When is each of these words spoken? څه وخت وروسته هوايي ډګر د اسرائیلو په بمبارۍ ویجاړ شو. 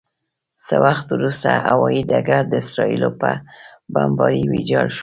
څه 0.65 0.75
وخت 0.85 1.07
وروسته 1.15 1.49
هوايي 1.67 2.01
ډګر 2.09 2.43
د 2.49 2.53
اسرائیلو 2.63 3.09
په 3.21 3.31
بمبارۍ 3.93 4.43
ویجاړ 4.47 4.87
شو. 4.95 4.99